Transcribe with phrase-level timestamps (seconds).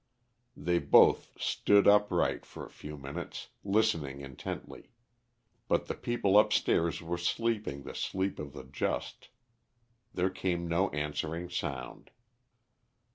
[0.57, 4.89] They both stood upright for a few minutes listening intently.
[5.67, 9.29] But the people upstairs were sleeping the sleep of the just.
[10.11, 12.09] There came no answering sound.